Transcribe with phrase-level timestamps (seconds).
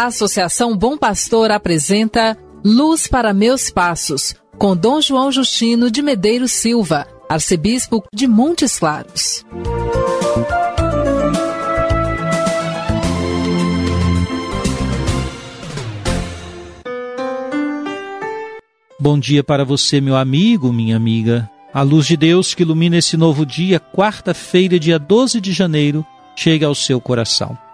[0.00, 6.52] A Associação Bom Pastor apresenta Luz para Meus Passos, com Dom João Justino de Medeiros
[6.52, 9.44] Silva, arcebispo de Montes Claros.
[18.98, 21.46] Bom dia para você, meu amigo, minha amiga.
[21.74, 26.02] A luz de Deus que ilumina esse novo dia, quarta-feira, dia 12 de janeiro,
[26.34, 27.69] chega ao seu coração.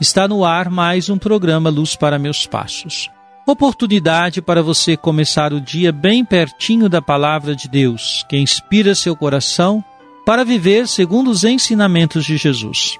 [0.00, 3.10] Está no ar mais um programa Luz para Meus Passos.
[3.44, 9.16] Oportunidade para você começar o dia bem pertinho da palavra de Deus, que inspira seu
[9.16, 9.82] coração
[10.24, 12.96] para viver segundo os ensinamentos de Jesus.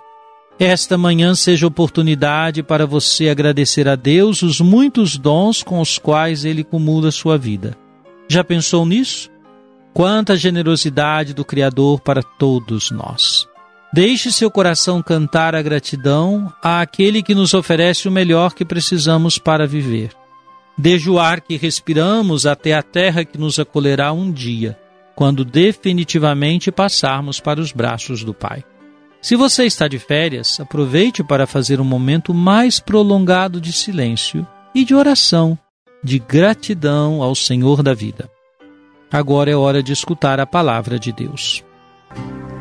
[0.58, 6.44] Esta manhã seja oportunidade para você agradecer a Deus os muitos dons com os quais
[6.44, 7.78] Ele cumula sua vida.
[8.28, 9.30] Já pensou nisso?
[9.94, 13.46] Quanta generosidade do Criador para todos nós.
[13.92, 19.66] Deixe seu coração cantar a gratidão àquele que nos oferece o melhor que precisamos para
[19.66, 20.10] viver.
[20.76, 24.78] Desde o ar que respiramos até a terra que nos acolherá um dia,
[25.16, 28.62] quando definitivamente passarmos para os braços do Pai.
[29.20, 34.84] Se você está de férias, aproveite para fazer um momento mais prolongado de silêncio e
[34.84, 35.58] de oração,
[36.04, 38.30] de gratidão ao Senhor da vida.
[39.10, 41.64] Agora é hora de escutar a palavra de Deus.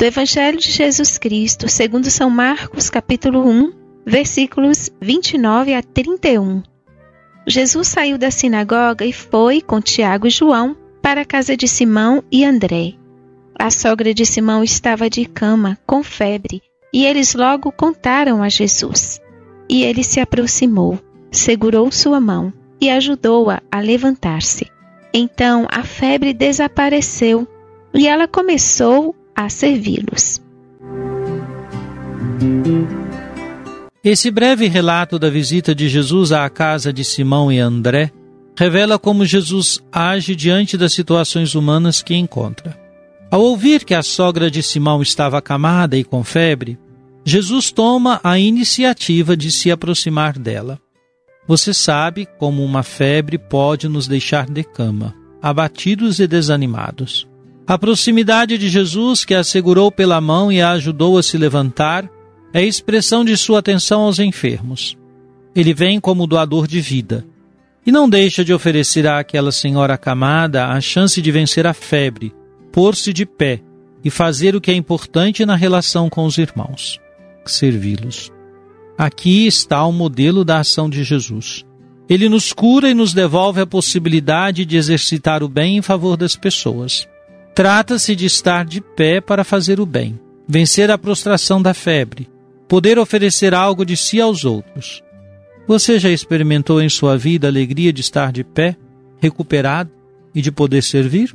[0.00, 3.72] Do Evangelho de Jesus Cristo, segundo São Marcos, capítulo 1,
[4.06, 6.62] versículos 29 a 31.
[7.46, 12.24] Jesus saiu da sinagoga e foi, com Tiago e João, para a casa de Simão
[12.32, 12.94] e André.
[13.58, 16.62] A sogra de Simão estava de cama, com febre,
[16.94, 19.20] e eles logo contaram a Jesus.
[19.68, 20.98] E ele se aproximou,
[21.30, 24.66] segurou sua mão e ajudou-a a, a levantar-se.
[25.12, 27.46] Então a febre desapareceu
[27.92, 30.40] e ela começou a servi-los.
[34.02, 38.10] Esse breve relato da visita de Jesus à casa de Simão e André
[38.56, 42.78] revela como Jesus age diante das situações humanas que encontra.
[43.30, 46.78] Ao ouvir que a sogra de Simão estava acamada e com febre,
[47.24, 50.80] Jesus toma a iniciativa de se aproximar dela.
[51.46, 57.28] Você sabe como uma febre pode nos deixar de cama, abatidos e desanimados.
[57.66, 62.08] A proximidade de Jesus, que a segurou pela mão e a ajudou a se levantar,
[62.52, 64.96] é expressão de sua atenção aos enfermos.
[65.54, 67.24] Ele vem como doador de vida
[67.86, 72.34] e não deixa de oferecer àquela senhora acamada a chance de vencer a febre,
[72.72, 73.60] pôr-se de pé
[74.04, 77.00] e fazer o que é importante na relação com os irmãos:
[77.46, 78.32] servi-los.
[79.00, 81.64] Aqui está o modelo da ação de Jesus.
[82.06, 86.36] Ele nos cura e nos devolve a possibilidade de exercitar o bem em favor das
[86.36, 87.08] pessoas.
[87.54, 92.28] Trata-se de estar de pé para fazer o bem, vencer a prostração da febre,
[92.68, 95.02] poder oferecer algo de si aos outros.
[95.66, 98.76] Você já experimentou em sua vida a alegria de estar de pé,
[99.18, 99.90] recuperado
[100.34, 101.34] e de poder servir?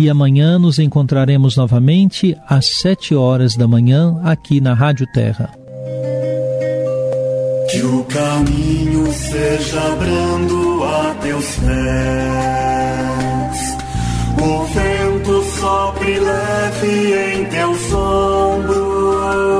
[0.00, 5.50] e amanhã nos encontraremos novamente às sete horas da manhã aqui na Rádio Terra.
[7.70, 11.68] Que o caminho seja brando a teus pés,
[14.40, 19.59] o vento sopre leve em teus ombros.